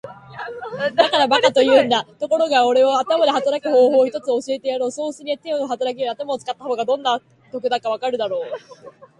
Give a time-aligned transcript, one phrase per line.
[0.95, 2.05] 「だから馬鹿と言うんだ。
[2.19, 4.91] ところがおれは頭で働く方法を一つ教えてやろう。
[4.91, 8.49] そうすりゃ手で働くより頭を使った方がどんなに得だかわかるだろう。」